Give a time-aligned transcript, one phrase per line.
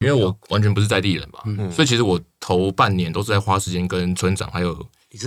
[0.00, 4.74] 因为我完全不是在地人嘛，嗯、所以其实我头半年都是在花时间跟村长还有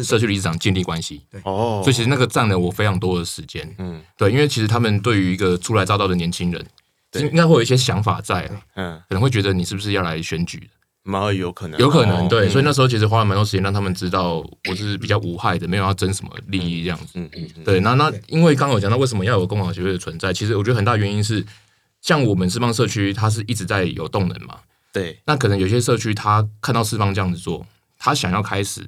[0.03, 1.21] 社区理事长建立关系。
[1.29, 3.71] 对，哦，所以其实那个占了我非常多的时间。
[3.77, 6.65] 嗯，对，因为其实他们对于一个初来乍到的年轻人，
[7.11, 10.67] 对应该会有一些想法在，嗯，可能会觉得你是不是要来选举的。
[11.05, 14.35] 蛮有可能，有可能对，所以那时候其实花了蛮多时间让他们知道
[14.69, 17.07] 我是比较无害的，没有要争什么利益这样子。
[17.15, 21.45] 嗯嗯，对，那那因为刚刚有讲到为什么要有共好协会的存在，其实我觉得很大原因是，
[22.03, 24.59] 像我们四方社区，它是一直在有动能嘛。
[24.91, 27.65] 对，那可能有些社区他看到四方这样子做，
[27.97, 28.87] 他想要开始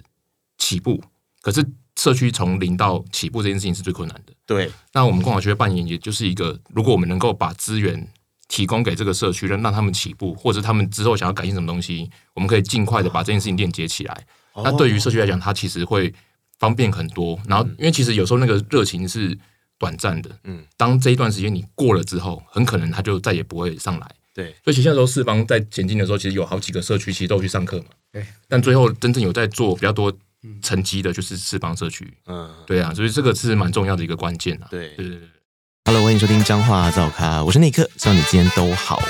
[0.60, 1.04] 起步，
[1.42, 4.34] 可是社区从零到起步这件事情是最困难的。
[4.46, 8.08] 对，那我们共好协会扮演也就是一个，如果我们能够把资源。
[8.48, 14.24] 提供给这个社区，让让他们起步，或者他们之后想要改进什么东西，我们可以尽快的把这件事情链接起来。
[14.54, 16.14] 哦、那对于社区来讲，它其实会
[16.60, 17.40] 方便很多。
[17.48, 19.36] 然后，因为其实有时候那个热情是
[19.78, 24.10] 短暂的，嗯，当这一段时间你过了之后，很可能它就再也不会上来。
[24.34, 27.86] 对，所以其实那时候四方在前进的时候，其实有好几个社区其实都有去上课嘛。
[28.12, 30.12] 对，但最后真正有在做比较多
[30.62, 32.14] 成绩的，就是四方社区。
[32.28, 34.68] 嗯，对啊，所以这个是蛮重要的一个关键啊。
[34.70, 35.30] 对，对对对。
[35.86, 39.02] Hello，欢迎收听彰化造咖，我是尼克，希望你今天都好。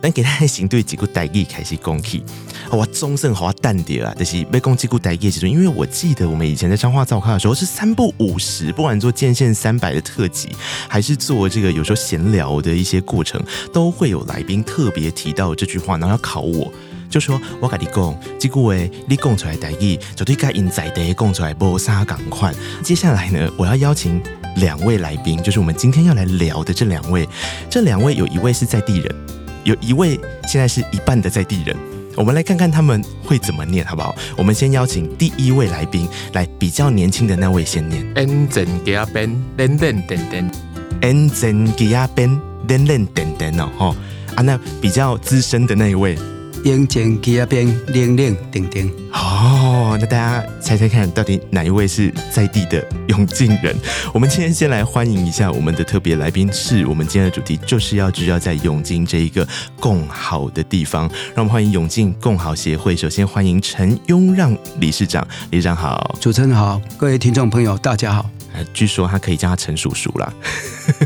[0.00, 2.22] 咱给他行对几个台语开始讲起，
[2.70, 10.50] 我总算好淡定啊，就是要讲几个台语的时候，因为我记得我们以前在彰话噪咖的时候是三不五时，不管做建县三百的特辑，
[10.88, 16.72] 还是做这个有时候闲聊的一些过程，都会有来宾特别提到这句话，然后要考我。
[17.10, 18.74] 就说我跟你讲，这句话
[19.08, 22.54] 你讲出来台语，绝对跟因在地讲出来无啥共款。
[22.82, 24.22] 接下来呢，我要邀请
[24.56, 27.26] 两位来宾，就是我们今天要来聊的这两位。
[27.70, 29.16] 这两位有一位是在地人，
[29.68, 31.76] 有一位现在是一半的在地人。
[32.16, 34.14] 我们来看看他们会怎么念，好不好？
[34.34, 38.02] 我们先邀请第一位来宾来，比较年轻的那位先念。
[38.14, 40.50] N 真给阿 Ben，练练等等。
[41.02, 43.96] N 真给阿 Ben，练练等等哦吼。
[44.36, 46.16] 啊，那比较资深的那一位。
[46.64, 53.74] 眼前去那边亮亮叮叮哦，那大家猜猜看到底哪一位是在地的永靖人？
[54.12, 59.46] 我们今天先来欢迎一下我们的特别来宾，是我们今天的主题就是要聚焦在永靖这一个
[59.78, 61.08] 共好的地方。
[61.34, 68.28] 让我们欢迎永靖共好协会，首先欢迎陈雍让理事长，理事长好，主持人好，各位听众朋友大家好。
[68.72, 70.32] 据说他可以叫他陈叔叔啦，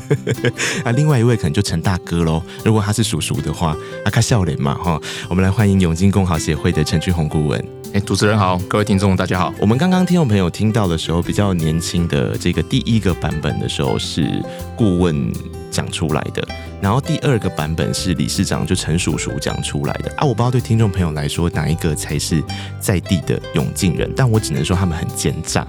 [0.85, 2.43] 啊，另外一位可能就陈大哥喽。
[2.65, 5.01] 如果他是叔叔的话，啊，看笑脸嘛哈。
[5.29, 7.61] 我们来欢迎永靖共好协会的陈俊宏顾问。
[7.89, 9.53] 哎、欸，主持人好，各位听众大家好。
[9.59, 14.27] 我们刚刚听众朋友听到的时候，比较年轻的这个第一个版本的时候是
[14.75, 15.31] 顾问
[15.71, 16.43] 讲出来的，
[16.81, 20.25] 然后第二个版本是理事长就陈叔叔讲出来的啊。
[20.25, 22.43] 我不知道对听众朋友来说哪一个才是
[22.81, 25.67] 在地的永靖人，但我只能说他们很奸诈。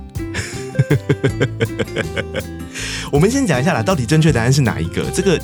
[3.12, 5.04] 我们先讲一下啦，到底正确答案是哪一个？
[5.14, 5.40] 这个，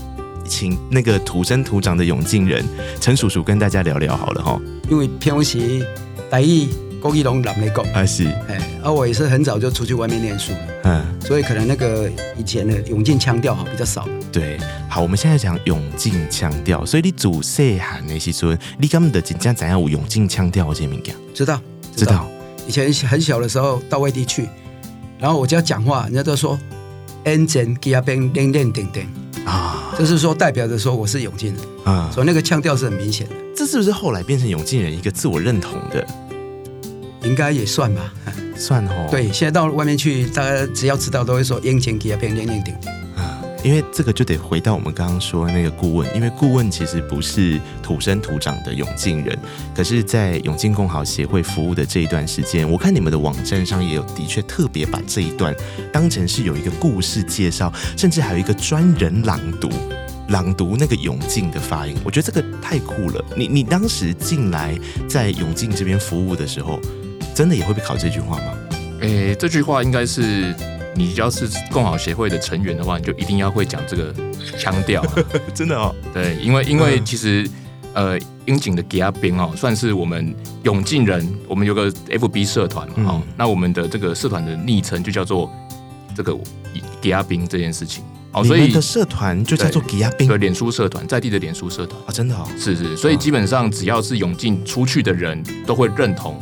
[0.48, 2.66] 请那个土生土长的永靖人
[3.00, 4.60] 陈叔叔跟大家聊聊好了哈。
[4.90, 5.86] 因为平时
[6.32, 6.68] 台语、
[7.00, 14.08] 国语拢难来讲，啊是，哎，而我也是很早就出去外面念书了，嗯，所以可能那个以前的永靖腔调哈比较少。
[14.32, 14.58] 对，
[14.90, 21.16] 好，我们现在讲永靖腔调，所以你祖细汉那时阵，你根本的真正怎样有永靖腔调这物件？
[21.36, 21.62] 知道，
[21.96, 22.28] 知道。
[22.68, 24.48] 以前很小的时候到外地去。
[25.20, 26.58] 然后我只要讲话，人家都说
[27.26, 29.08] engine 给他变练练点点
[29.46, 33.36] 啊”，就是说代表着说我是永靖人啊，所以那个腔调是很明显的。
[33.54, 36.08] 这是不是后来变成永靖人一个自我认同的？
[37.24, 38.14] 应该也算吧，
[38.56, 39.08] 算哦。
[39.12, 42.94] 对，现在到外面去，大家只要知道都会说 “n 真给阿边练练等等”。
[43.62, 49.38] 因为这个就得回到我们刚刚说的那个顾问，因为顾问其实不是土生土长的永靖人，
[49.76, 55.54] 可是，在永靖共好协会服务的这一段时间，我看你们的网站上也有的确特别把这一段
[55.92, 59.70] 当成是有一个故事介绍，甚至还有一个专人朗读，
[60.30, 63.24] 朗读那个永靖的发音，我觉得这个太酷了。
[63.36, 66.80] 你你当时进来在永靖这边服务的时候，
[67.36, 68.54] 真的也会被考这句话吗？
[69.02, 70.56] 诶，这句话应该是。
[71.00, 74.14] 你要是共好协会的成员的话，你就一定要会讲这个
[74.58, 75.02] 腔调，
[75.56, 75.96] 真的哦。
[76.14, 77.50] 对，因为因为其实
[77.94, 85.50] 呃，樱井的吉阿兵哦，算是我们永进人，我们有个 FB 社团嘛，哦、嗯，那我们的这个社团的昵称就叫做
[86.14, 86.38] 这个
[87.02, 88.04] 吉阿兵这件事情。
[88.34, 91.98] 哦，所以的社团就叫做吉阿兵，对，脸书社团，在地的脸书社团。
[92.06, 96.38] 啊，真的哦，是是，所以基本上只要是永进出去的人都会认同。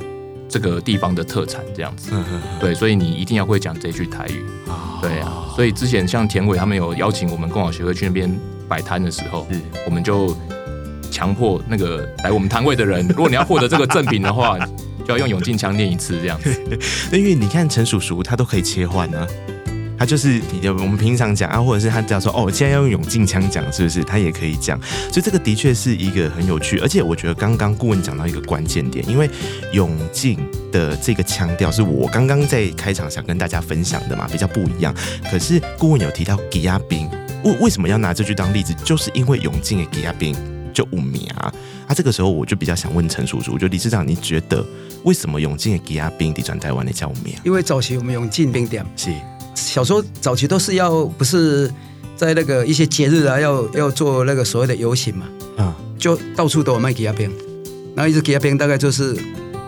[0.49, 2.11] 这个地方的特产这样子，
[2.59, 4.43] 对，所以你一定要会讲这句台语，
[5.01, 5.45] 对啊。
[5.55, 8.33] 所以之前像田伟他们有邀请我们共好协会去那边
[8.67, 9.47] 摆摊的时候，
[9.85, 10.35] 我们就
[11.11, 14.57] 强迫那个来我们摊位的人， 如果你要获得这个赠品的话，
[15.05, 16.51] 就要用永进腔念一次这样子。
[17.11, 19.27] 因为你看陈叔叔他都可以切换呢，
[19.97, 24.03] 他就是你，我们平常讲啊，或者是他只要说哦，现在要用永进腔讲，是不是？
[24.03, 24.79] 他也可以讲。
[25.11, 29.27] 所以这个的确是一个很有趣，而且我觉得刚刚顾问讲到一个关键点，因为
[29.73, 30.37] 永进
[30.71, 34.93] 的这个腔调是我刚刚在开场想跟大家分享的嘛，比较不一样。
[35.31, 37.09] 可是顾问有提到吉亚兵，
[37.43, 38.73] 为为什么要拿这句当例子？
[38.85, 40.35] 就是因为永进的吉亚兵
[40.71, 41.51] 就五米啊。
[41.87, 44.63] 啊，这个时候我就比较想问陈叔叔，就理事长，你觉得
[45.03, 47.41] 为什么永进的吉亚兵地转台湾的叫五米啊？
[47.43, 49.11] 因为早期我们永进冰点是。
[49.57, 51.71] 小时候早期都是要不是
[52.15, 55.25] 在那个一些节日啊，要要做那个所谓的游行嘛，
[55.57, 57.31] 啊，就到处都有卖吉亚饼，
[57.95, 59.17] 然后一支吉亚饼大概就是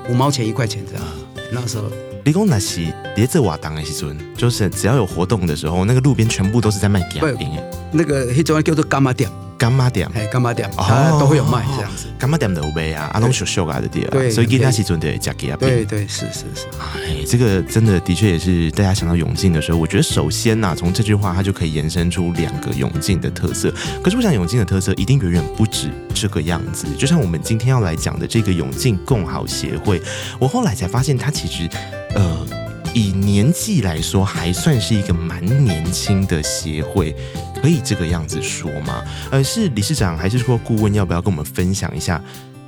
[0.10, 1.04] 五毛钱一块钱这样。
[1.52, 1.86] 那时候，
[2.24, 7.50] 你讲那是别这瓦当的时阵，就是只要有活动的时候，那个路边全部都是在卖吉亚饼。
[7.92, 9.28] 那个那种叫做干嘛店。
[9.60, 12.08] 柑仔店，哎，干妈店，它都会有卖这样子。
[12.18, 15.58] 干妈店的有卖啊，阿龙秀秀啊的店，对，所以给他是准的加给啊。
[15.60, 16.66] 对对是是是。
[16.80, 23.74] 哎，这个真的的确也是大家想到永靖的时候，我觉得首先呐，从这句话它就可以延伸出两个永靖的特色。
[24.02, 26.88] 可是我想永靖的特色一定远远不止这个样子。
[26.98, 30.02] 就像我们今天要来讲的这个永靖共好协会，
[30.40, 31.70] 我后来才发现它其实，
[32.16, 32.59] 呃。
[32.94, 37.16] 以年纪来说，还算是一个蛮年轻的协会，
[37.62, 39.04] 可以这个样子说吗？
[39.32, 40.94] 呃，是理事长还是说顾问？
[40.94, 42.22] 要不要跟我们分享一下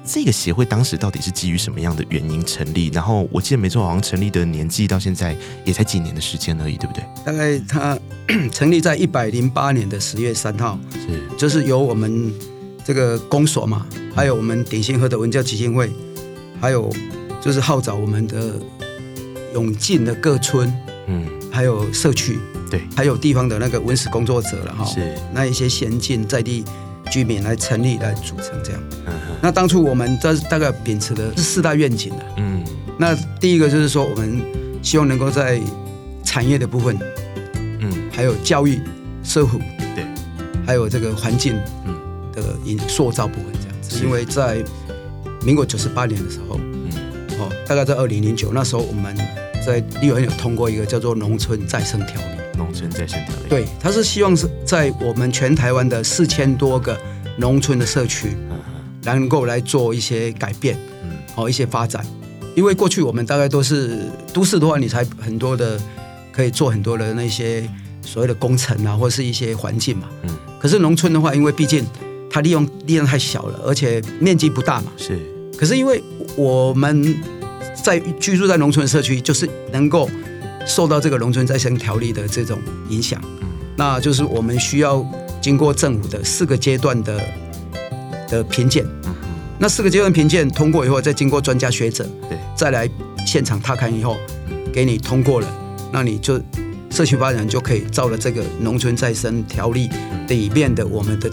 [0.05, 2.89] 这个协会当时到底是基于什么样的原因成立？
[2.93, 5.35] 然后我记得没错，好像成立的年纪到现在
[5.65, 7.03] 也才几年的时间而已，对不对？
[7.25, 7.97] 大概它
[8.51, 12.31] 成立在一百零八年的十月三号，是就是由我们
[12.85, 13.85] 这个公所嘛，
[14.15, 15.91] 还有我们鼎新和的文教基金会，
[16.59, 16.93] 还有
[17.41, 18.55] 就是号召我们的。
[19.53, 20.71] 永进的各村，
[21.07, 22.39] 嗯，还有社区，
[22.69, 25.15] 对，还有地方的那个文史工作者了哈，是。
[25.33, 26.63] 那一些先进在地
[27.11, 28.81] 居民来成立来组成这样。
[29.07, 32.63] 嗯，那当初我们这大概秉持的是四大愿景的，嗯，
[32.97, 34.41] 那第一个就是说，我们
[34.81, 35.59] 希望能够在
[36.23, 36.97] 产业的部分，
[37.79, 38.79] 嗯，还有教育、
[39.23, 39.59] 社会，
[39.95, 40.05] 对，
[40.65, 41.55] 还有这个环境，
[41.85, 41.95] 嗯。
[42.33, 42.57] 的
[42.87, 44.63] 塑造部分这样子，因为在
[45.43, 46.57] 民国九十八年的时候。
[47.67, 49.15] 大概在二零零九那时候，我们
[49.65, 52.27] 在立法院有通过一个叫做《农村再生条例》。
[52.57, 53.41] 农村再生条例。
[53.49, 56.97] 对，它是希望是在我们全台湾的四千多个
[57.37, 58.35] 农村的社区，
[59.03, 62.05] 能够来做一些改变，嗯，好一些发展。
[62.55, 65.79] 因为过去我们大概都是都市的话，你才很多的
[66.31, 67.67] 可以做很多的那些
[68.01, 70.09] 所谓的工程啊，或是一些环境嘛。
[70.23, 70.29] 嗯。
[70.59, 71.85] 可是农村的话，因为毕竟
[72.29, 74.91] 它利用力量太小了，而且面积不大嘛。
[74.97, 75.17] 是。
[75.57, 76.03] 可是因为
[76.35, 77.15] 我们
[77.83, 80.09] 在居住在农村社区，就是能够
[80.65, 85.05] 受到这个农村再生条例的这种影响，嗯，那就是我们需要
[85.41, 87.19] 经过政府的四个阶段的
[88.29, 89.13] 的评鉴，嗯，
[89.59, 92.89] 那四个阶段评鉴通过以后，再经过专家学者，对，再来
[93.25, 94.17] 现场踏勘以后，
[94.71, 95.47] 给你通过了，
[95.91, 96.39] 那你就
[96.89, 99.89] 社区发展就可以照了这个农村再生条例
[100.27, 101.29] 里面的我们的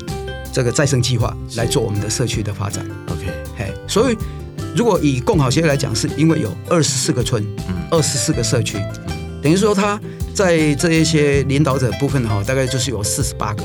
[0.52, 4.16] 这个再生计划来做我们的社区的发展，OK，嘿，所以。
[4.74, 7.44] 如果以共好协会来讲，是因为有二十四个村，
[7.90, 8.78] 二十四个社区，
[9.42, 10.00] 等于说他
[10.34, 13.64] 在这一些领导者部分哈，大概就是有四十八个，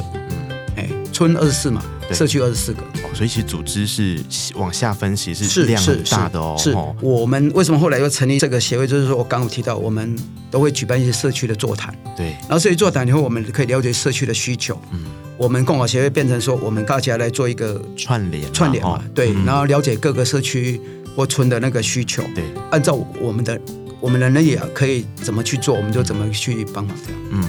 [0.75, 2.81] 哎，村二十四嘛，社区二十四个，
[3.13, 4.17] 所以其实组织是
[4.55, 6.55] 往下分，其实是量很大的哦。
[6.57, 6.75] 是。
[7.01, 8.87] 我们为什么后来又成立这个协会？
[8.87, 10.15] 就是说我刚刚提到，我们
[10.49, 14.99] 都会举办一些社区的座谈，对，然后社区座谈以后，我们可以了解社区的需求，嗯，
[15.37, 20.79] 我们共好协会变成说，我们大家来做一个串联，串联嘛，对，然后了解各个社区。
[21.15, 23.61] 或村的那个需求，对，按照我们的
[23.99, 27.21] 我们的人也可以怎么去做，我们就怎么去帮忙这样。
[27.29, 27.43] 嗯，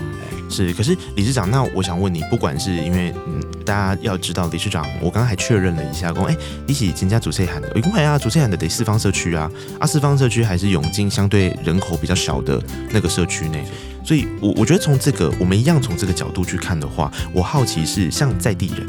[0.48, 0.72] 是。
[0.72, 6.36] 可是理事长，那我想问你，不管是因为嗯，大家要知道，理事长，我刚刚还确认了一下，说，哎，
[6.66, 13.64] 一起增加主社喊的，一共还要主社喊的得四方社区啊，啊，四方社区还是永靖相对人口比较小的那个社区内，
[14.04, 18.86] 所以我我觉得从这个我们一样从这个角度去看的话，我好奇是像在地人。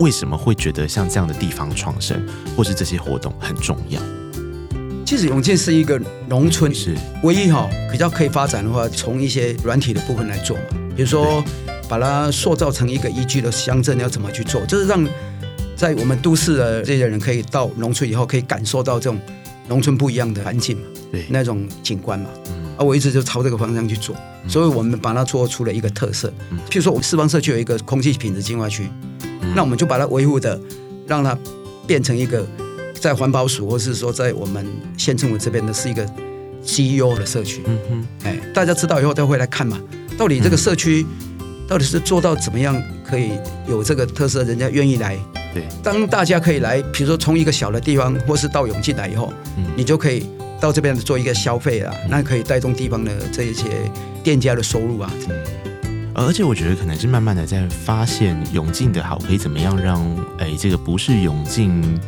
[0.00, 2.20] 为什么会觉得像这样的地方创生，
[2.56, 4.00] 或是这些活动很重要？
[5.04, 10.62] 其实永健是一个农村，是唯一哈比较可以发展的话，从一些软体的部分来做嘛。
[10.96, 11.44] 比如说，
[11.88, 14.64] 把它塑造成一个宜居的乡镇，要怎么去做？
[14.64, 15.06] 就是让
[15.76, 19.20] 在我们都市的这些人可以到农村以后，可以感受到这种
[19.68, 22.30] 农村不一样的环境嘛，对，那种景观嘛。
[22.46, 24.16] 嗯，啊，我一直就朝这个方向去做，
[24.48, 26.32] 所以我们把它做出了一个特色。
[26.70, 28.88] 譬如说，我们四方社区有一个空气品质净化区。
[29.54, 30.58] 那我们就把它维护的，
[31.06, 31.38] 让它
[31.86, 32.44] 变成一个
[33.04, 36.02] 在环保署或是说在我们县政府这边的是一个
[36.64, 37.62] GEO 的社区。
[37.66, 39.78] 嗯哼，哎，大家知道以后都会来看嘛，
[40.16, 41.04] 到底这个社区
[41.68, 43.32] 到底是做到怎么样可以
[43.68, 45.18] 有这个特色，人家愿意来。
[45.52, 49.30] 对，当大家可以来，比如说从一个小的地方或是到永进来以后，
[49.76, 50.26] 你就可以
[50.58, 53.64] 到这边做一个消费啊，那可以带动地方的这一些
[54.22, 55.12] 店家的收入啊。
[56.14, 60.00] 而且我觉得可能是慢慢的在发现永靖的好，可以怎么样让
[60.38, 62.00] 哎这个不是永靖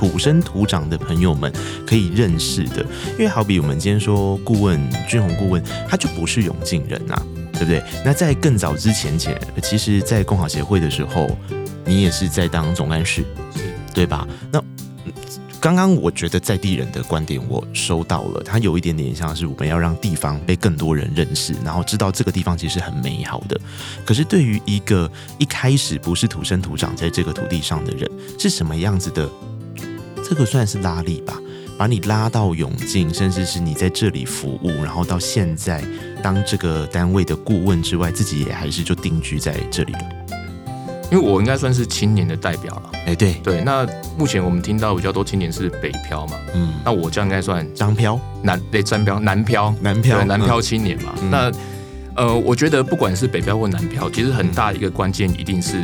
[0.00, 1.52] 土生土长的朋友们
[1.86, 7.84] 可以认识的，因为好比我们今天说顾问君鸿顾问，他就不是永靖人呐、啊，对不对？
[8.02, 11.36] 那在更早之前前，其实，在共好协会的时候，
[11.84, 13.22] 你也是在当总干事，
[13.92, 14.26] 对吧？
[14.50, 14.58] 那。
[15.60, 23.60] 刚刚我觉得在地人的观点我收到了，他有一点点像是我们要让地方被更多人认识，然后知道这个地方其实很美好的。
[24.06, 29.28] 可是对于一个一开始不是土生土长在这个土地上的人，是什么样子的？
[30.30, 31.36] 这个算是拉力吧，
[31.76, 35.82] 把你拉到永靖，甚至是你在这里服务，然后到现在
[36.22, 39.98] 当这个单位的顾问之外，自己也还是就定居在这里了。
[41.10, 43.32] 因为我应该算是青年的代表了，哎，对。
[43.42, 43.84] 对，那
[44.16, 51.52] 目前我们听到比较多青年是北漂嘛，嗯，那我这样应该算张漂南，对，张漂南漂南漂南漂青年嘛，嗯、那
[52.14, 55.82] 呃，我觉得不管是北漂或南漂，其实很大一个关键一定是，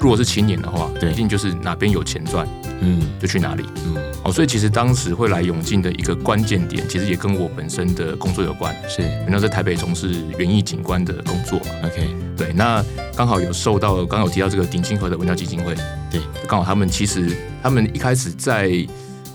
[0.00, 2.46] 如果是青年的话，对，一定就是哪边有钱赚，
[2.80, 11.58] 嗯，就去哪里，嗯，哦，所以其实当时会来永靖的一个关键点，其实也跟我本身的工作有关，是，原来在台北从事园艺景观的工作。
[11.60, 12.08] 嘛，OK。
[12.36, 12.82] 对，那
[13.14, 15.74] 刚好有受到，刚刚有提到这个鼎清河的文教基金会，
[16.10, 18.72] 对，刚好他们其实他们一开始在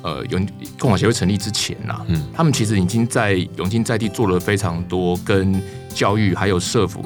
[0.02, 0.48] 呃永
[0.80, 5.62] 共好协会成立之前呐、啊，嗯，他们其实已经在永靖在地做了非常多跟
[5.94, 7.06] 教育还有社福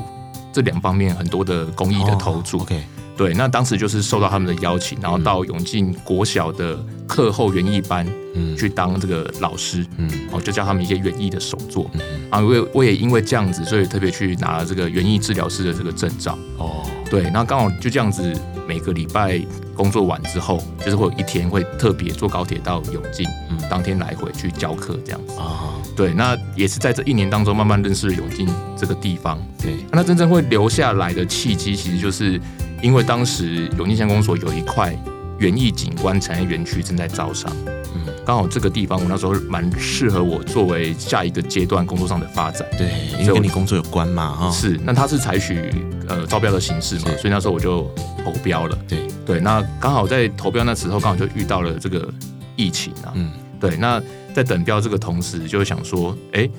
[0.53, 2.59] 这两方面很多的公益的投注。
[2.59, 2.81] 哦 okay
[3.19, 11.99] 对，那当时就是受到他们的邀请，然后到永进国小的课后园艺班，嗯，去当这个老师，嗯，哦，就教他们一些园艺的手作，嗯，
[12.29, 18.33] 啊，我也我也因为这样子，所以特别去拿了这个园艺治疗师的这个证照，哦，对，然后刚好就这样子，
[18.65, 19.37] 每个礼拜
[19.75, 28.47] 工作完之后，就是会有一天会特别坐高铁到永进，嗯，当天来回去教课这样子，啊，对，那也是在这一年当中慢慢认识了永进
[28.77, 32.39] 这个地方，对，那真正会留下来的契机，其实就是。
[32.81, 34.97] 因为当时永靖乡公所有一块
[35.37, 37.51] 园艺景观产业园区正在招商，
[37.95, 45.73] 嗯，刚好这个地方我那时候蛮适合我作为下一个阶段工作上的发展，对，因为跟你工作有关嘛，哈，是，那他是采取
[46.07, 47.83] 呃招标的形式嘛，所以那时候我就
[48.23, 49.07] 投标了，对。
[49.25, 52.11] 对，那刚好在投标那时候刚好就遇到了这个
[52.55, 54.01] 疫情啊，嗯，对，那
[54.33, 56.49] 在等标这个同时就想说，哎。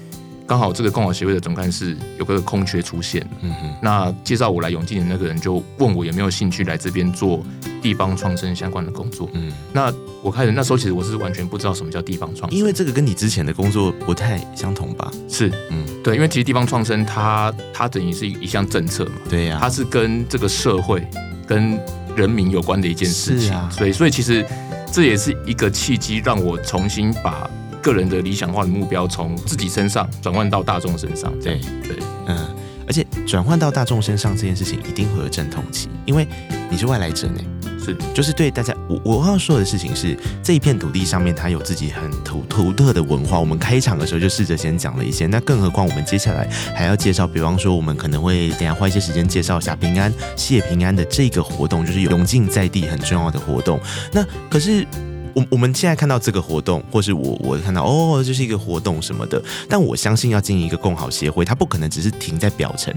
[0.51, 7.41] 刚好这个共好协会的总干事有个空缺出现，嗯哼，那介绍我来永靖的那个人就问我有没有兴趣来这边做
[7.81, 15.09] 地方创生相关的工作，嗯，那我开始那时候其实我是完全不知道什么叫地方创生，因为这个跟你之前的工作不太相同吧？
[15.29, 21.07] 是，嗯，对，因为其实地方创生它它等于是一项政策嘛，对呀，它是跟这个社会
[21.47, 21.79] 跟
[22.17, 24.45] 人民有关的一件事情，啊，所以所以其实
[24.91, 27.49] 这也是一个契机，让我重新把。
[27.83, 31.97] 个人的理想化的目标从自己身上转换到大众身上，对对，
[32.27, 32.49] 嗯，
[32.87, 36.27] 而且转换到大众身上这件事情一定会有阵痛期，因为
[36.71, 37.41] 你是外来者呢，
[37.85, 43.39] 是，就是对大家，我我要说的事情是，这一片土地上面它有自己很独独特的文化。
[43.39, 53.81] 我们开场的时候就试着先讲了一些，那更何况我们接下来还要介绍，比方说我们可能会等下花一些时间介绍一下平安谢平安的这个活动，就是永进在地很重要的活动。
[54.13, 54.87] 那可是。
[55.35, 62.95] 我我们现在看到这个活动，或是我我看到哦，这、就是一个活动什么的，但我相信要经营一个共好协会，它不可能只是停在表层。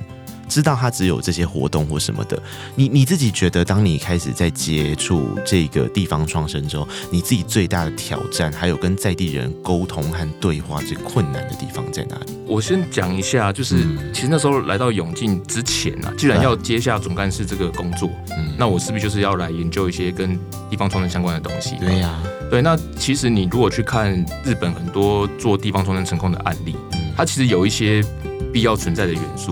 [0.53, 2.39] 知道他只有这些活动或什么的，
[2.75, 12.33] 你你自己觉得，当你开始在接触这个地方创生之后，你自己最大的挑战，还有跟在地人沟通和对话最困难的地方在哪里？
[12.45, 18.07] 我先讲一下，就是、嗯、其实那时候来到永靖之前啊，既然要接下总干事这个工作，
[18.37, 21.77] 嗯，那我是不是就是要来研究一些跟地方创生相关的东西？
[21.79, 22.61] 对呀、啊，对。
[22.61, 24.13] 那其实你如果去看
[24.45, 28.05] 日本很多做地方创生成功的案例，嗯，它其实有一些
[28.53, 29.51] 必要存在的元素。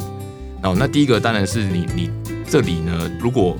[0.63, 2.09] 哦，那第一个当然是你你
[2.47, 3.57] 这里呢，如果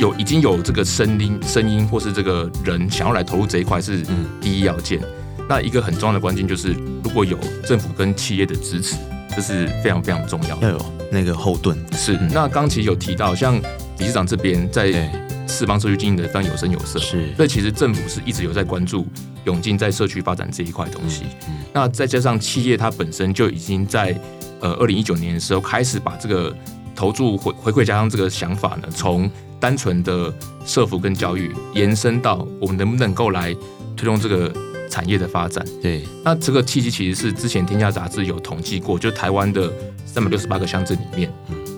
[0.00, 4.02] 有已经有这个声音声音或是这个人想要来投入这一块是
[4.40, 4.98] 第一要件。
[5.02, 6.72] 嗯、那一个很重要的关键就是，
[7.04, 8.96] 如果有政府跟企业的支持，
[9.36, 10.68] 这是非常非常重要的。
[10.68, 11.76] 要有那个后盾。
[11.92, 12.16] 是。
[12.16, 13.60] 嗯、那刚其实有提到，像
[13.98, 15.12] 理事长这边在
[15.46, 16.98] 四方社区经营的非常有声有色。
[16.98, 17.34] 是。
[17.36, 19.06] 所以其实政府是一直有在关注
[19.44, 21.24] 永进在社区发展这一块东西。
[21.46, 21.50] 嗯。
[21.50, 24.18] 嗯那再加上企业它本身就已经在。
[24.60, 26.54] 呃，二零一九年的时候开始把这个
[26.94, 30.32] 投注回回馈家乡这个想法呢，从单纯的
[30.64, 33.54] 社福跟教育延伸到我们能不能够来
[33.96, 34.52] 推动这个
[34.88, 35.64] 产业的发展。
[35.82, 39.72] 对，那这个契机其实是之前《天下杂志》有统计过，就台湾的
[40.04, 41.32] 三百六十八个乡镇里面，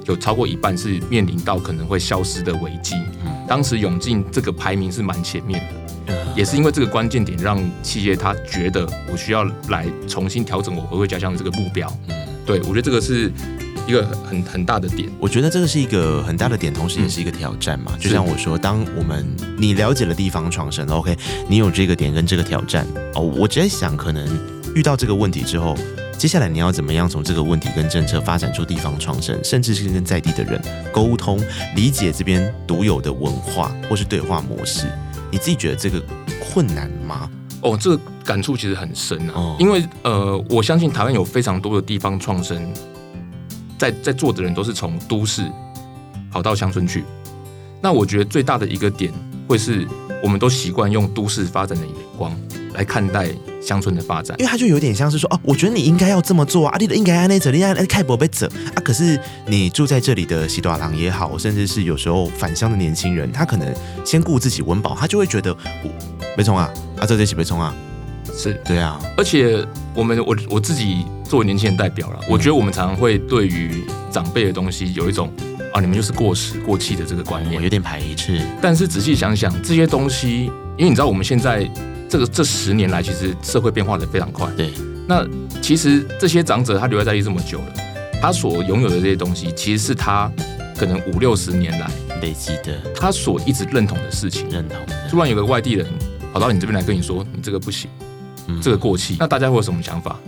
[0.06, 2.94] 有超过一半是面临到可能会消失的危机。
[3.24, 6.14] 嗯当时永进这个排名是蛮前面的。
[6.34, 11.92] 也是因为这个关键点，让企业他觉得我需要来重新调整我回馈家乡的这个目标。
[12.08, 13.30] 嗯，对，我觉得这个是
[13.86, 15.08] 一个很很大的点。
[15.18, 17.96] 我觉得这个是一个很大的点，同时也是一个挑战嘛。
[17.98, 19.26] 就像我说，当我们
[19.58, 21.16] 你了解了地方创生，OK，
[21.48, 24.26] 你有这个点跟这个挑战哦，我在想，可能
[24.74, 25.76] 遇到这个问题之后。
[26.18, 31.42] 接下来你要怎么样从这个问题跟政策发展出地方创生，甚至是跟在地的人沟通、
[31.74, 34.86] 理解这边独有的文化或是对话模式？
[35.32, 36.00] 你自己觉得这个
[36.38, 37.28] 困难吗？
[37.62, 42.70] 哦，这个感触其实很深啊，哦、因为呃，我相信台湾有非常多的地方创生，
[43.78, 45.50] 在在做的人都是从都市
[46.30, 47.04] 跑到乡村去。
[47.80, 49.12] 那我觉得最大的一个点
[49.48, 49.86] 会是，
[50.22, 52.36] 我们都习惯用都市发展的眼光
[52.74, 53.28] 来看待。
[53.62, 58.82] 乡村的发展，因为他就有点像是说，哦，我觉得你应该要这么做啊，你的应该按那者，你按按开博被者啊。
[58.84, 59.16] 可是
[59.46, 63.72] 你住在这里的西多郎也好，甚至是有时候返乡的年轻人，他可能
[64.04, 65.56] 先顾自己温饱，他就会觉得，
[66.36, 66.68] 没错啊，
[67.02, 67.74] 啊，这这起被冲啊，
[68.32, 69.00] 是对啊。
[69.16, 75.32] 而且我们我我自己作为年轻人代表了，嗯、我觉得我们常常会对于长辈的东西有一种
[75.74, 78.40] 啊，你们就是过时过气的这个观念，我有点排斥。
[78.60, 80.44] 但是仔细想想，这些东西，
[80.78, 81.68] 因为你知道我们现在。
[82.12, 84.46] 这个这十年来，其实社会变化的非常快。
[84.54, 84.70] 对，
[85.08, 85.26] 那
[85.62, 87.72] 其实这些长者他留在在地这么久了，
[88.20, 90.30] 他所拥有的这些东西，其实是他
[90.76, 91.90] 可能五六十年来
[92.20, 94.46] 累积的，他所一直认同的事情。
[94.50, 94.76] 认同。
[95.08, 95.86] 突然有个外地人
[96.32, 97.90] 跑到你这边来跟你说，你这个不行，
[98.48, 100.18] 嗯、这个过气，那大家会有什么想法？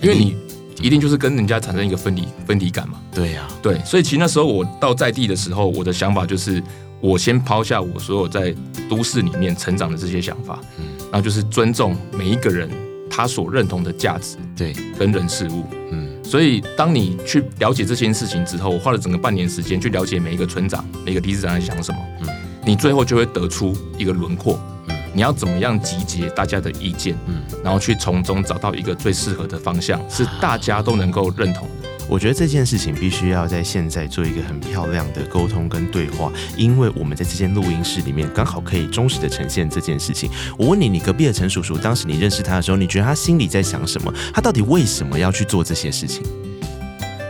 [0.00, 0.36] 因为你
[0.80, 3.00] 一定就是跟人家产生一个分离分离感嘛。
[3.14, 6.62] 对呀、啊，对，所以其实那时候我到在地的时候，我的想法就是，
[7.00, 8.54] 我先抛下我所有在
[8.88, 10.60] 都市里面成长的这些想法。
[10.78, 10.84] 嗯。
[11.12, 12.68] 然后就是尊重每一个人
[13.08, 22.28] 他所认同的价值，对，跟人事物，嗯，所以当你去了解这件事情之后，我花了整个半年时间去了解每一个村长、每一个理事长在想什么，嗯，
[22.66, 24.73] 你最后就会得出一个轮廓，嗯，
[25.14, 31.88] 你要怎么样集结大家的意见，嗯，然后去从中找到一个最适合的方向，是大家都能够认同的。
[32.06, 40.30] 我觉得这件事情必须要在现在做一个很漂亮的沟通跟对话，因为我们在这间录音室里面刚好可以忠实的呈现这件事情。
[40.58, 44.12] 我问你，你隔壁的陈叔叔，当时你认识他的时候，你觉得他心里在想什么？
[44.34, 46.22] 他到底为什么要去做这些事情？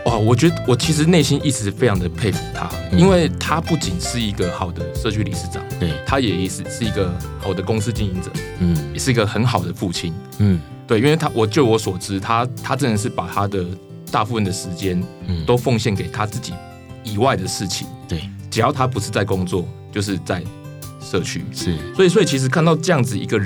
[0.05, 13.65] 哇，我觉得我其实内心一直非常的佩服他，因为他不仅是一个好的社区理事长，对，他也是是一个好的公司经营者，嗯，也是一个很好的父亲，嗯，对，因为他我就我所知，他他真的是把他的。
[14.11, 15.03] 大部分的时间，
[15.45, 16.53] 都奉献给他自己
[17.03, 17.85] 以外的事情。
[18.07, 20.41] 对，只要他不是在工作，就是在
[21.01, 21.43] 社区。
[21.51, 23.41] 是，所以，所以其实看到这样子一个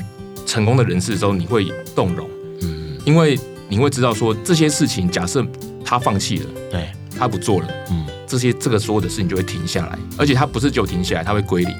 [0.45, 2.29] 成功的人士的时候，你会动容。
[2.61, 5.43] 嗯，因为你会知道说，这些事情，假设
[5.89, 11.75] 他放弃了，对，他不做了，嗯，这些这个所有的事情就会停下来，而且他不是就停下来，他会归零。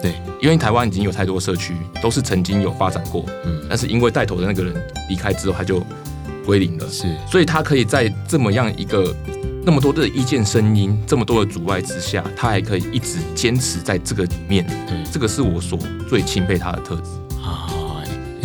[0.00, 4.72] 对，因为台湾已经有太多社区都是曾经有发展过，嗯，但是因为带头的那个人
[5.08, 5.84] 离开之后，他就。
[6.46, 9.14] 归零了，是，所以他可以在这么样一个
[9.66, 14.66] 那么多的意见声音、这么多的阻碍之下，他还可以一直坚持在这个里面。
[14.88, 17.02] 对，这个是我所最钦佩他的特质。
[17.42, 17.68] 啊，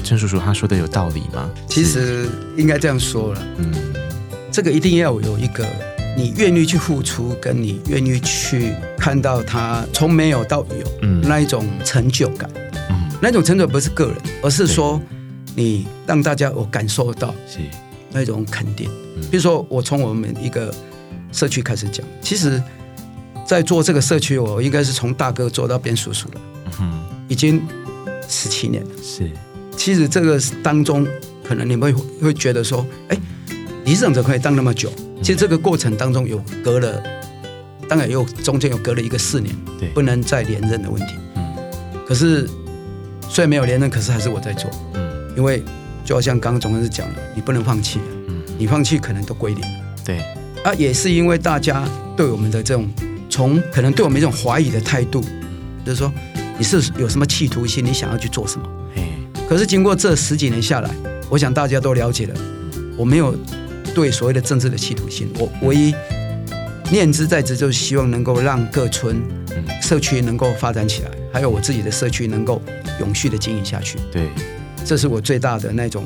[0.03, 1.49] 陈叔叔他说的有道理吗？
[1.69, 3.73] 其实应该这样说了，嗯，
[4.53, 5.67] 这个一定要有一个
[6.15, 12.47] 你愿意去付出，跟你愿意去看到他从没有到有，嗯，那一种成就感，
[12.91, 15.01] 嗯，那种成就不是个人，而是说
[15.55, 17.59] 你让大家有感受到是。
[18.15, 18.87] 那种肯定，
[19.31, 20.71] 比如说我从我们一个
[21.31, 22.61] 社区开始讲，其实，
[23.43, 26.41] 在做这个社区，我应该是从大哥做到变叔叔了，
[26.79, 27.59] 嗯，已经
[28.29, 28.89] 十七年了。
[29.01, 29.31] 是，
[29.75, 31.07] 其实这个当中，
[31.43, 33.17] 可能你们会会觉得说，哎，
[33.85, 34.91] 理事长怎么可以当那么久？
[35.21, 37.01] 其实这个过程当中有隔了，
[37.87, 41.13] 当然又中间有隔了一个四年，对，不能再连任的问题。
[41.35, 41.43] 嗯，
[42.07, 42.47] 可是
[43.29, 45.63] 虽然没有连任，可是还是我在做，嗯，因为。
[46.05, 49.95] 就好像刚刚总干事讲的，你不能放弃，嗯，你放弃可能都归零了。
[50.03, 50.17] 对，
[50.61, 52.91] 啊，也是因为大家对我们的这种
[53.29, 55.23] 从可能对我们一种怀疑的态度，
[55.85, 56.11] 就是说
[56.57, 58.67] 你是有什么企图心，你想要去做什么？
[58.93, 59.03] 嘿，
[59.47, 60.93] 可是经过这十几年下来，
[61.29, 62.35] 我想大家都了解了，
[62.97, 63.33] 我没有
[63.93, 65.93] 对所谓的政治的企图心，我唯一
[66.91, 69.21] 念之在之，就是希望能够让各村
[69.81, 72.61] 社区能够发展起来，还有我自己的社区能够
[72.99, 73.97] 永续的经营下去。
[74.11, 74.29] 对。
[74.85, 76.03] 这是我最大的那种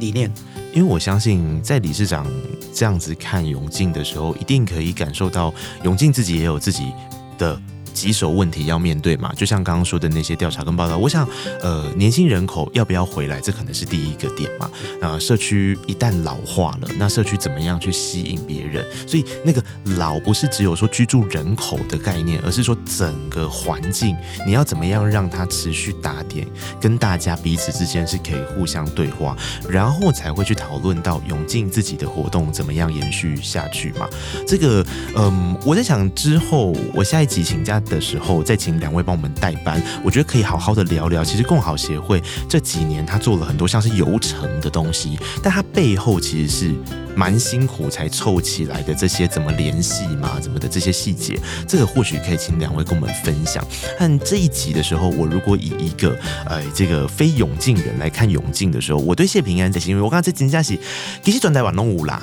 [0.00, 0.28] 理念，
[0.74, 2.26] 因为我相信在理事长
[2.74, 5.54] 这样子看永靖的时候，一定可以感受到
[5.84, 6.92] 永靖自己也有自己
[7.38, 7.56] 的
[8.00, 9.32] 棘手问题要面对嘛。
[9.36, 11.28] 就像刚刚说的那些调查跟报道，我想，
[11.60, 14.70] 呃，年轻人口要不要回来，这可能是第一个点嘛。
[15.00, 18.84] 呃，社区一旦老化了，那社区怎么样去吸引别人？
[19.06, 19.62] 所以那个
[19.96, 26.46] 老不是只有说居住人口的概念，而是说整个环境，你要怎么样让它持续打点，
[26.80, 29.36] 跟大家彼此之间是可以互相对话，
[29.68, 34.08] 然后才会去讨论到永进自己的活动怎么样延续下去嘛。
[34.46, 34.84] 这个，
[35.16, 41.22] 嗯，我在想之后我下一集请假的时候，再请两位帮我们代班，我觉得可以好好的聊聊。
[41.22, 46.74] 其实共好协会这几年他做了很多像是游程的东西，但他背后其实是
[47.14, 53.62] 蛮辛苦才凑起来的这些怎么联系嘛，怎么的这些细节，这个或许可以请两位跟我们分享。
[53.98, 60.78] 但这一集的时候，我如果以一个呃这个非永靖人来看永靖的时候，我对谢平安这些，因为我刚才在金家是
[61.22, 62.22] 其实转台湾拢有啦。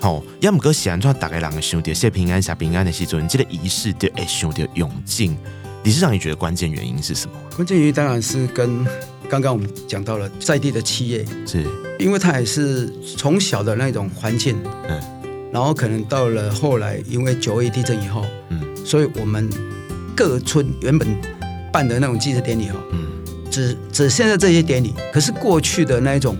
[0.00, 5.36] 好，要么哥喜欢做大概两个兄弟谢平安、谢平安的时阵，这个仪式的哎兄弟永靖，
[5.82, 7.32] 理事长你觉得关键原因是什么？
[7.56, 8.86] 关键原因当然是跟
[9.28, 11.64] 刚刚我们讲到了在地的企业，是
[11.98, 14.56] 因为他也是从小的那种环境，
[14.88, 15.00] 嗯，
[15.52, 19.50] 然后可能到了后来，因为九二地震以后，嗯，所以我们
[20.16, 21.08] 各村原本
[21.72, 23.08] 办的那种祭祀典礼哦，嗯，
[23.50, 26.36] 只只现在这些典礼，可是过去的那种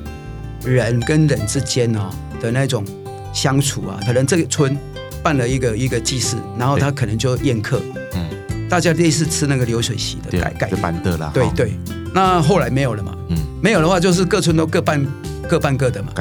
[0.65, 2.09] 人跟人之间哦
[2.41, 2.85] 的那种。
[3.33, 4.77] 相处啊，可能这个村
[5.23, 7.81] 办了一个一个祭祀，然后他可能就宴客，
[8.15, 11.73] 嗯，大家类似吃那个流水席的概概办的啦，对对。
[12.15, 15.07] 那后来没有了嘛，嗯，没有的话就是各村都各办
[15.49, 16.13] 各办各的嘛，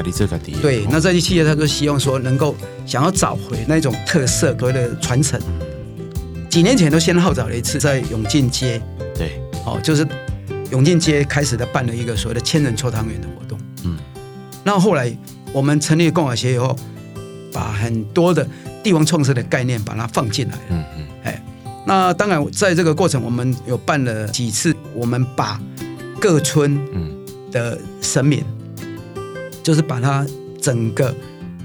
[0.61, 0.85] 对。
[0.89, 5.39] 那这些企业他就希望说能够想要找回那种特色所谓的传承，
[6.49, 8.81] 几年前都先号召了一次在永进街，
[9.15, 10.05] 对，哦，就是
[10.71, 13.97] 永进街开始的办了一个所谓的千人搓汤圆的活动，嗯，
[14.63, 15.15] 那后来
[15.53, 16.75] 我们成立共好协以后。
[17.53, 18.47] 把很多的
[18.83, 21.43] 帝王创生的概念把它放进来，嗯嗯，哎，
[21.85, 25.59] 那当然在这个过程，我们有办了几次，我们把
[26.19, 26.79] 各村
[27.51, 28.43] 的神明，
[29.63, 30.25] 就是把它
[30.61, 31.15] 整个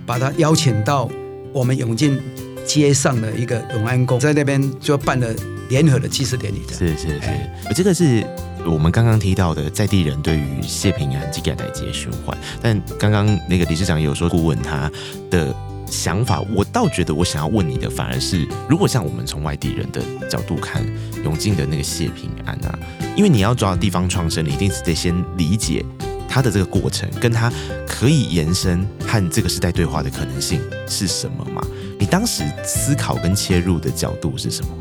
[0.07, 1.09] 把它邀请到
[1.53, 2.18] 我们永进
[2.64, 5.29] 街上的一个永安宫，在那边就办了
[5.68, 6.62] 联合的祭祀典礼。
[6.71, 7.29] 是是是，
[7.68, 8.25] 我这个是
[8.64, 14.90] 我们刚刚提到的在地人对于谢平安这个来接循环，但刚刚那个理事长也有说，顾问他
[15.31, 15.55] 的。
[15.93, 20.83] 想法，我倒觉得我想要问你的，反而是如果像我们从外地人的角度看
[21.23, 22.79] 永靖的那个谢平安啊，
[23.15, 25.85] 因为你要抓地方创生，你一定是得先理解
[26.27, 27.53] 他的这个过程，跟他
[27.87, 31.63] 可以延伸和这个时代对话的可能性是什么嘛？
[31.99, 34.73] 你当时思考跟切入的角度是什么？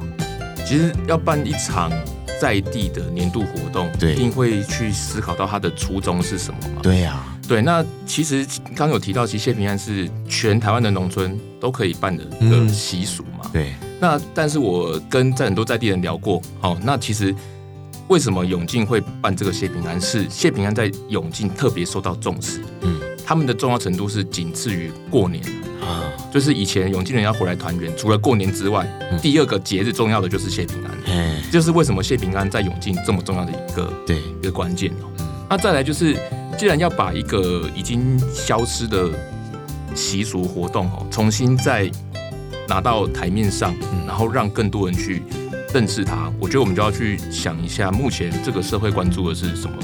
[0.66, 1.92] 其实要办一场
[2.40, 6.80] 在地的年度活动，一定会去思考到他的初衷是什么嘛？
[6.82, 7.31] 对呀、啊。
[7.52, 13.42] 对，那其实刚有提到，其实谢平安是全台湾的农村都可以办的一个习俗嘛。
[13.44, 17.36] 嗯、对，那但是我跟在很多在地人聊过，好，那其实
[18.08, 20.00] 为什么永靖会办这个谢平安？
[20.00, 25.44] 是谢平安在永靖特别受到重视，嗯，他们的重要程度是仅次于过年
[25.82, 35.12] 啊，就是以前永靖人要回来团圆，除了过年之外，嗯、第二个节日重要的就是谢平安，嗯，就是为什么谢平安在永靖这么重要的一个对一个关键哦。
[35.20, 36.16] 嗯、那再来就是。
[36.58, 39.10] 既然要把一个已经消失的
[39.96, 41.90] 习俗活动哦，重新再
[42.68, 45.24] 拿到台面上，然后让更多人去
[45.74, 49.78] 认识它，我觉得我们就要去想一下，目前这个社会关注的是什么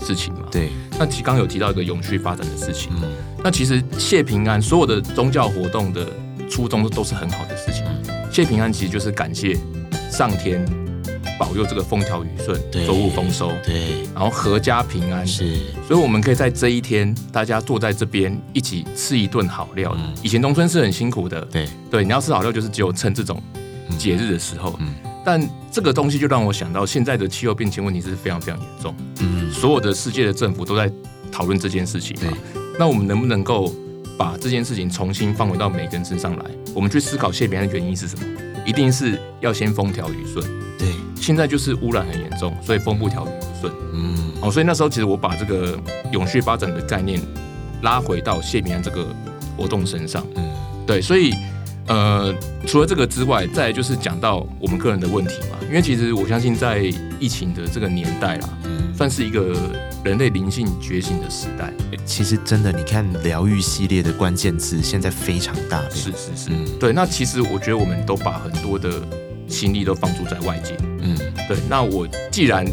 [0.00, 0.40] 事情嘛？
[0.50, 0.70] 对。
[0.98, 3.10] 那其实刚刚有提到一个永续发展的事情，嗯。
[3.42, 6.06] 那其实谢平安所有的宗教活动的
[6.48, 7.84] 初衷都是很好的事情。
[8.30, 9.58] 谢平安其实就是感谢
[10.10, 10.64] 上天。
[11.42, 15.56] 保佑这个风调雨顺，作物丰收，对，然后阖家平安，是，
[15.88, 19.92] 所以我们可以在这一天，大家坐在这边一起吃一顿好料。
[19.98, 23.42] 嗯、以前农村是很辛苦的，对，对，你要吃好料，就是只有趁这种
[23.98, 24.78] 节日的时候。
[24.78, 28.94] 嗯，但这个东西就让我想到，现在的气候变迁问题是非常非常严重。
[29.18, 30.88] 嗯，所有的世界的政府都在
[31.32, 32.16] 讨论这件事情。
[32.20, 32.30] 对，
[32.78, 33.74] 那我们能不能够
[34.16, 36.44] 把这件事情重新放回到每个人身上来？
[36.74, 38.24] 我们去思考谢平安的原因是什么？
[38.64, 40.44] 一定是要先风调雨顺。
[40.78, 40.88] 对。
[41.20, 43.72] 现在就是污染很严重，所以风不调雨不顺。
[43.92, 45.78] 嗯，哦，所以那时候其实我把这个
[46.10, 47.20] 永续发展的概念
[47.82, 49.06] 拉回到谢平安这个
[49.56, 50.26] 活动身上。
[50.34, 50.50] 嗯，
[50.84, 51.32] 对，所以
[51.86, 52.34] 呃，
[52.66, 55.58] 除了这个之外，再来就是讲到我们个人的问题嘛。
[55.68, 59.54] 因为其实我相信在疫情的这个年代啦，嗯，算是一个
[60.04, 61.72] 人类灵性觉醒的时代。
[62.04, 65.80] 其实真的，你看疗愈系列的关键字现在非常大。
[65.90, 66.92] 是是是，嗯，对。
[66.92, 68.90] 那其实我觉得我们都把很多的
[69.46, 70.76] 心力都放诸在外界。
[71.00, 71.56] 嗯，对。
[71.68, 72.66] 那我既然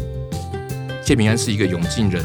[1.04, 2.24] 谢平安是一个永靖人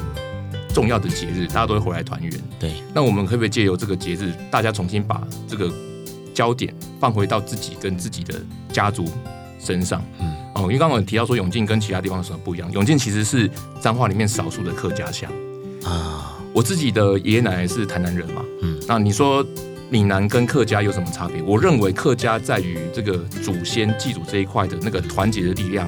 [0.73, 2.31] 重要的节日，大家都会回来团圆。
[2.59, 2.73] 对。
[2.93, 5.71] 那我们可不可以借由这个节日，大家重新把这个
[6.33, 8.33] 焦点放回到自己跟自己的
[8.73, 9.05] 家族
[9.59, 10.03] 身上？
[10.19, 10.34] 嗯。
[10.55, 12.71] 哦，因为刚刚我提到说永靖跟其他地方有什么不一样？
[12.71, 13.49] 永靖其实是
[13.81, 15.31] 彰化里面少数的客家乡
[15.83, 16.31] 啊。
[16.53, 19.45] 我自己的爷爷奶奶是台南人嘛，嗯，那你说
[19.89, 21.43] 闽南跟客家有什么差别？
[21.43, 25.87] 我认为客家在于这个祖先祭祖这一块的那个团结的力量，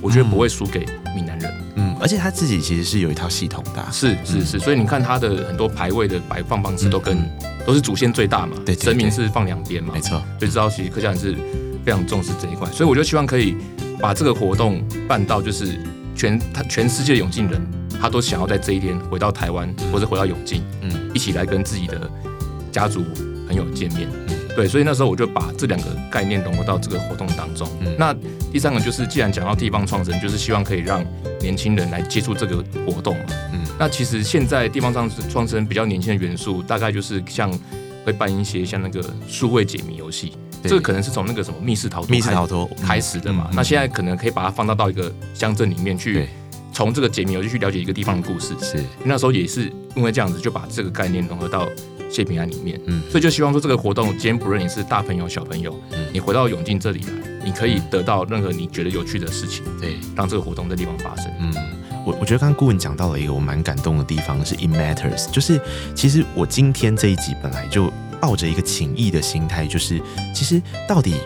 [0.00, 1.52] 我觉得不会输给闽南人。
[1.74, 7.18] 嗯，而且他自己其实是有一套系统的，是是是，所以你看他的很多牌位的摆放方式都跟
[7.66, 11.34] 都是祖先最大嘛，对，神明是放两边嘛，没错，就知道其实客家人是
[11.84, 13.56] 非常重视这一块，所以我就希望可以
[14.04, 15.80] 把这个活动办到，就是
[16.14, 17.58] 全他全世界的永靖人，
[17.98, 22.10] 他都想要在这一天回到台湾，或者回到永靖，嗯，一起来跟自己的
[22.70, 23.02] 家族
[23.46, 24.06] 朋友见面，
[24.54, 27.66] 对，所以那时候我就把这两个概念融合到这个活动当中。
[27.80, 28.14] 嗯那
[28.52, 31.02] 第三个就是，既然讲到地方创生，就是希望可以让
[31.40, 37.50] 年轻人来接触这个活动嘛，嗯，那其实现在地方上创生比较年轻的元素，大概就是像
[38.04, 40.34] 会办一些像那个数位解谜游戏。
[40.68, 43.50] 这个可能是从那个什么密室逃脱、密室逃脱开始的嘛？
[43.52, 46.26] 那现在可能可以把它放到到一个乡镇里面去，
[46.72, 48.54] 从这个解谜游戏去了解一个地方的故事。
[48.60, 51.68] 是，那时候也是因为这样子，就把这个概念融合到
[52.10, 52.80] 谢平安里面。
[52.86, 55.78] 嗯，所以就希望说这个活动，今天不论你是大朋友小朋友，
[56.12, 57.12] 你回到永靖这里来，
[57.44, 61.30] 你可以得到任何你觉得有趣的事情，对，让这个活动在地方发生。
[61.40, 61.52] 嗯，
[62.06, 65.60] 我我觉得刚刚顾问讲到了一个我蛮感动的地方，是 It Matters，就是
[65.94, 67.92] 其实我今天这一集本来就。
[68.24, 70.00] 抱着一个情谊的心态，就是
[70.34, 70.58] 其实
[70.88, 71.16] 到底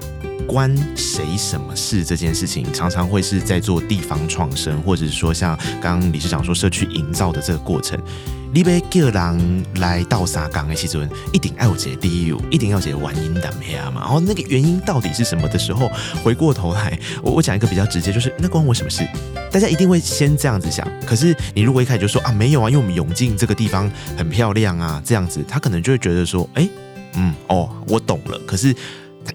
[0.48, 7.96] 关谁什么事这件事情，常常会是在做地方创生，或者是说像刚刚理事长说社区营造的这个过程。
[8.52, 13.48] 你要叫人来到沙港的时阵，一定要解理由，一定要解原因的
[13.92, 14.00] 嘛。
[14.00, 15.88] 然后那个原因到底是什么的时候，
[16.24, 19.06] 回过头来，我我讲一个比较直接，就是那关我什么事？
[19.52, 20.84] 大家一定会先这样子想。
[21.06, 26.66] 可是你如果一开始就说啊没有啊，因为我们永靖这个地方很漂亮啊，这样子，他可能就会觉得说，哎。
[27.18, 28.38] 嗯哦，我懂了。
[28.46, 28.74] 可是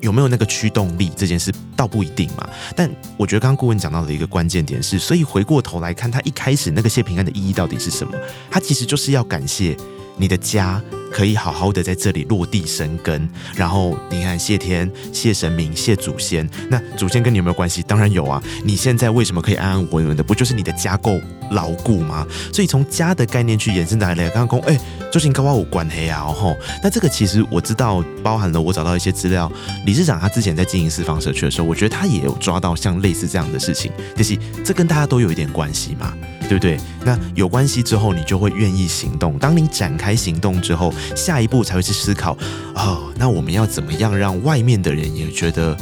[0.01, 2.49] 有没有那个驱动力这件事倒不一定嘛。
[2.75, 8.17] 但我觉得刚刚顾问讲到的一个关键点是，所以回过头来看，他一开始那个谢平安的意义到底是什么？
[8.49, 9.77] 他其实就是要感谢
[10.17, 10.81] 你的家。
[11.13, 17.83] 可以好好的在这里落地生根，然后你看谢天、谢神明、谢祖先，那祖先跟你有没有关系？
[17.83, 18.41] 当然有啊！
[18.63, 20.23] 你现在为什么可以安安稳稳的？
[20.23, 21.21] 不就是你的家够
[21.51, 22.25] 牢固吗？
[22.51, 24.27] 所以从家的概念去延伸来了。
[24.31, 24.79] 刚刚讲，哎，
[25.11, 29.51] 究竟高我有关黑啊，吼，那这个其实我知道，包含了我找到一些资料，
[29.85, 36.17] 理事长他之前在经营四方社区的时候，我觉得他也有抓到像类似这样的事情，就是这跟大家都有一点关系嘛。
[36.43, 36.77] 对不对？
[37.05, 39.37] 那有关系之后，你就会愿意行动。
[39.39, 42.37] 当你展开行动之后，下一步才会去思考
[42.75, 43.11] 哦。
[43.17, 45.75] 那我们要怎么样让外面的人也觉得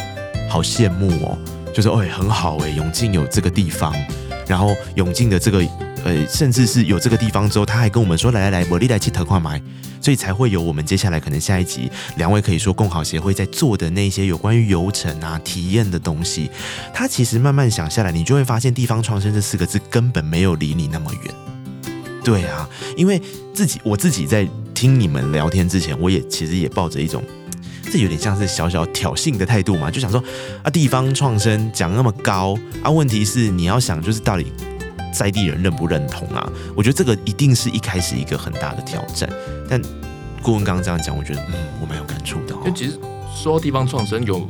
[0.49, 1.37] 好羡慕哦？
[1.73, 3.95] 就是哎，很好哎，永靖有这个地方，
[4.47, 5.63] 然后永靖的这个
[6.03, 9.61] 呃，甚至是有这个地方之后，他还跟我们说：来来来，我立来去特快买。
[10.03, 16.49] 所以才会有我们接下来可能下一集两位可以说共好协会在做的那些有关于游程啊体验的东西，
[16.91, 21.35] 他其实慢慢想下来，你就会发现“地方创生”这四个字根本没有离你那么远。
[22.23, 23.21] 对啊，因为
[23.53, 27.23] 自己我自己在听你们聊天之前，我也其实也抱着一种
[27.91, 30.23] 这有点像是小小挑衅的态度嘛，就想说
[30.63, 34.51] 啊，地方创生讲那么高啊，问题是你要想就是到底
[35.11, 36.47] 在地人认不认同啊？
[36.75, 39.29] 我觉得这个一定是一开始一个很大的挑战。
[39.69, 39.81] 但
[40.41, 42.55] 顾问刚刚这样讲，我觉得嗯，我蛮有感触的。
[42.55, 42.97] 因为其实
[43.35, 44.49] 说到地方创生有，有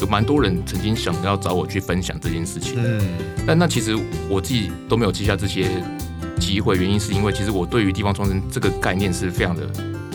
[0.00, 2.74] 有蛮多人曾经想要找我去分享这件事情。
[2.76, 3.00] 嗯，
[3.46, 3.96] 但那其实
[4.28, 5.68] 我自己都没有记下这些
[6.38, 9.62] 机会，原因是因为其实我对于地方创生这个概念是非常的，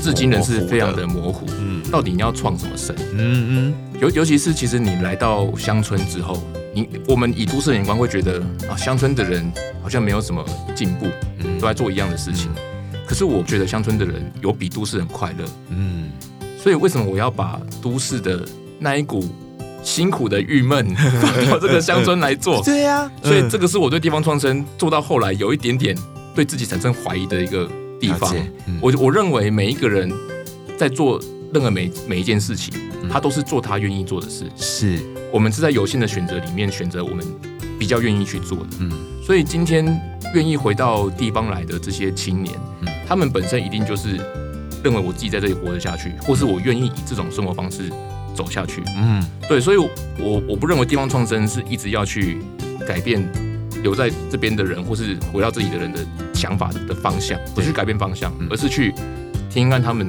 [0.02, 1.46] 至今仍是非常的模糊。
[1.58, 2.96] 嗯，到底你要创什么生？
[3.14, 6.44] 嗯嗯，尤尤其是其实你来到乡村之后，
[6.78, 11.08] 你我们以都市的眼光会觉得啊，乡村的人好像没有什么进步，
[11.40, 12.52] 嗯，都在做一样的事情。
[12.56, 12.62] 嗯
[13.08, 16.12] 可是我觉得乡村的人有比都市人快乐，嗯，
[16.62, 18.46] 所以为什么我要把都市的
[18.80, 19.26] 那一股
[19.82, 20.86] 辛苦的郁闷
[21.22, 22.62] 放到这个乡村来做？
[22.68, 25.98] 对呀，所以这个是我对地方创生做到后来有一点点
[26.36, 27.66] 对自己产生怀疑的一个
[27.98, 28.36] 地方。
[28.82, 30.12] 我我认为每一个人
[30.78, 31.18] 在做
[31.54, 32.74] 任何每每一件事情，
[33.10, 34.46] 他都是做他愿意做的事。
[34.56, 35.00] 是。
[35.32, 37.26] 我们是在有限的选择里面选择我们
[37.78, 38.68] 比较愿意去做的。
[38.80, 39.86] 嗯，所以今天
[40.34, 42.88] 愿意回到地方来的这些青年，嗯。
[43.08, 44.16] 他们本身一定就是
[44.84, 47.90] 认为我自己在这里活得下去，或是我愿意以这种生活方式
[48.34, 48.82] 走下去。
[48.98, 52.38] 嗯，对，所以我，我我不认为地方创生是一直要去
[52.88, 53.22] 改变
[53.84, 56.00] 留在这边的人，或是回到这里的人的
[56.34, 58.92] 想法的方向，不是改变方向，而是去
[59.50, 60.08] 听听看他们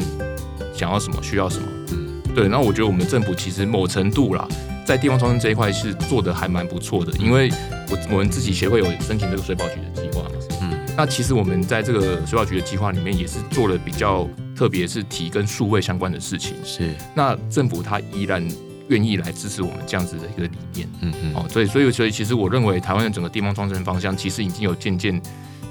[0.78, 1.66] 想要什么，需要什么。
[1.90, 2.48] 嗯，对。
[2.48, 4.46] 那我觉得我们政府其实某程度啦，
[4.86, 7.50] 在地方创生这一块是做的还蛮不错的，因为
[7.90, 10.30] 我我们自己协会有申请这个水保局的计划嘛。
[10.62, 10.78] 嗯。
[10.96, 16.54] 那其实我们在这个水保局的计划里面也是做了比较特别，是提跟数位相关的事情。
[16.64, 18.46] 是，那政府它依然
[18.88, 20.88] 愿意来支持我们这样子的一个理念。
[21.00, 25.20] 嗯嗯，哦，所以所以所以，其实我认为台湾的整个地方创生方向，其实已经有渐渐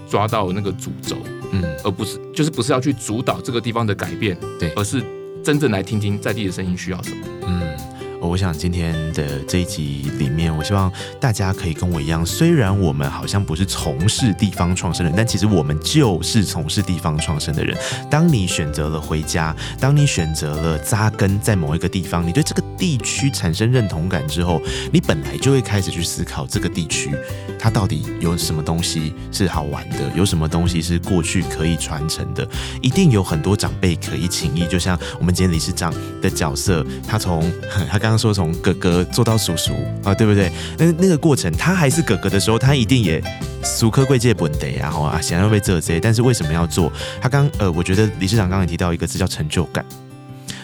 [0.10, 1.18] 抓到那个主轴，
[1.52, 5.04] 嗯，而不是就是不是要去主导这个地方的改变，对，而是
[5.44, 7.97] 真正来听听在地的声音需要什么，嗯。
[8.20, 17.76] 我想今天的这一集里面，我希望大家可以跟我一样，虽然我们好像不是从事地方创生的人，但其实我们就是从事地方创生的人。
[18.10, 27.12] 当你选择了回家，当你选择了扎根在某一个地方，你对这个地区产生认同感之后，你本来就会开始去思考这个地区
[27.58, 32.48] 它到底有什么东西是好玩的，有什么东西是过去可以传承的，
[32.82, 34.68] 一定有很多长辈可以请益。
[34.68, 37.52] 就像我们今天理事长的角色，他从
[37.90, 40.52] 他刚刚说从哥哥做到叔叔啊，对不对？
[40.78, 43.22] 那那个过程，他还是哥哥的时候，他一定也
[43.64, 46.92] 俗科贵界本得，然后啊想要被这这，但是为什么要做？
[47.22, 49.86] 他刚呃，我觉得理事长刚刚提到一个字叫成就感，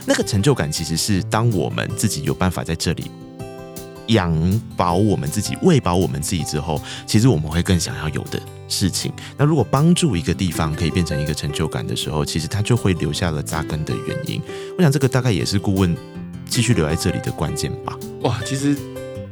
[0.06, 3.12] 那个成就感其实是当我们自己有办法在这里
[4.08, 9.12] 养饱我们自己、喂饱我们自己之后，其实我们会更想要有的事情。
[9.38, 14.41] 那如果帮助一个地方可以变成一个成就感的时候，其实他就会留下了扎根的原因。
[14.77, 15.95] 我想这个大概也是顾问。
[16.47, 17.97] 继续留在这里的关键吧。
[18.21, 18.75] 哇，其实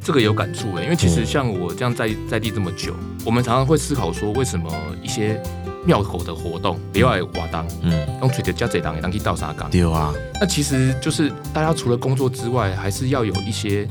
[0.03, 2.93] 这个有感触诶，因为其实像我这样在在地这么久，
[3.25, 4.71] 我们常常会思考说，为什么
[5.03, 5.41] 一些
[5.85, 10.13] 庙口的活动，别外瓦当，嗯，用垂直加这档也当去倒沙岗，对啊。
[10.39, 13.87] 那其实就是大家除了工作之外，还是要有一些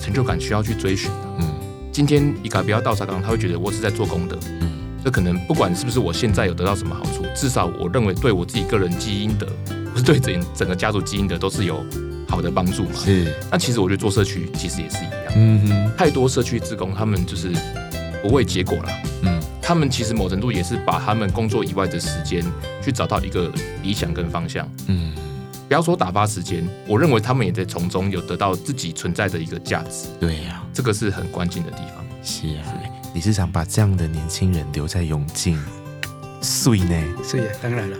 [0.00, 1.16] 成就感需要去追寻的。
[1.38, 1.54] 嗯，
[1.92, 4.38] 今天一个不要倒沙岗，他会觉得我是在做功德。
[4.60, 4.70] 嗯，
[5.02, 9.46] 这可能不管是不是我现在有得到什么好处，至少我认为对我自己个人基因的，
[9.92, 11.82] 不是对整整个家族基因的，都是有。
[12.28, 12.90] 好的帮助嘛？
[12.94, 13.34] 是。
[13.50, 15.32] 那其实我觉得做社区其实也是一样。
[15.34, 15.92] 嗯哼。
[15.96, 17.50] 太多社区职工，他们就是
[18.22, 18.88] 不为结果了。
[19.22, 19.42] 嗯。
[19.60, 22.44] 他们其实某程度也是把他们工作以外的时间
[22.82, 24.70] 去找到一个理想跟方向。
[24.86, 25.12] 嗯。
[25.66, 30.08] 不要说打发时间，我认为他们也在从中有得到自己存在的一个价值。
[30.18, 32.04] 对呀、啊，这个是很关键的地方。
[32.22, 32.64] 是啊。
[33.14, 35.58] 你是想把这样的年轻人留在永靖。
[36.40, 37.02] 水呢？
[37.22, 37.96] 水啊，当然了。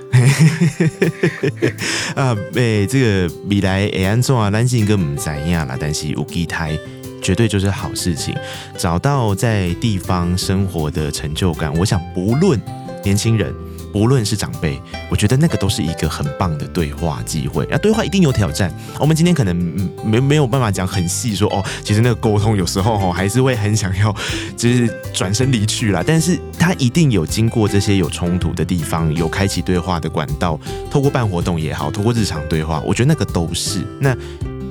[2.14, 4.50] 啊，诶，这个未来会安怎啊？
[4.50, 6.78] 咱是个唔知影啦，但是有机台
[7.20, 8.34] 绝对就是好事情。
[8.76, 12.60] 找到在地方生活的成就感，我想不论
[13.04, 13.52] 年轻人。
[13.98, 14.80] 无论是长辈，
[15.10, 17.64] 我觉得那个都是一个很棒的对话机会。
[17.64, 18.72] 啊，对话一定有挑战。
[19.00, 19.56] 我们今天可能
[20.04, 24.14] 没没有办法讲很细，说哦，其实那个沟通有时候哦还是会很想要，
[24.56, 26.02] 就是转身离去啦。
[26.06, 30.58] 但是他一定有经过这些有冲突的地方，有开启对话的管道，
[30.90, 33.84] 透过办活动也好，透过日常对话，我觉得那个都是。
[34.00, 34.16] 那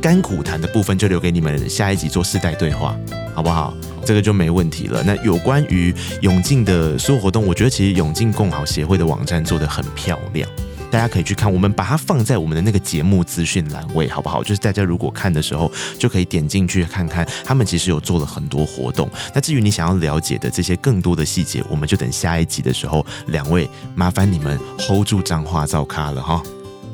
[0.07, 2.97] 甘苦谈的部分就留给你们下一集做世代对话，
[3.35, 3.75] 好不好？
[4.05, 5.03] 这个就没问题了。
[5.03, 10.49] 那有关于永靖的所有活动，我觉得其实永靖共好协会的网站做得很漂亮，
[10.89, 11.51] 大家可以去看。
[11.51, 14.41] 我们把它放在我们的那个节目资讯栏位，好不好？
[14.41, 19.09] 就是大家如果看的时候，就可以点进去看看，他们其实有做了很多活动。
[19.33, 26.41] 那至于你想要了解的这些更多的细节，我们就等下一集的时候，两位麻烦你们 hold 住彰话噪咖了哈。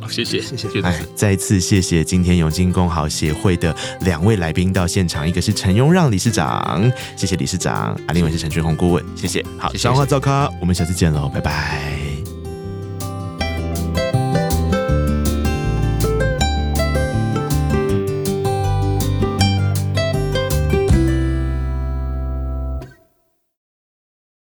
[0.10, 12.03] 谢谢谢谢，哎，再次谢谢今天永靖共好协会的两位来宾到现场，一个是陈雍让理事长，谢谢理事长，啊，另外是陈俊宏顾问，谢谢，好，彰话照咖，我们下次见喽，拜拜。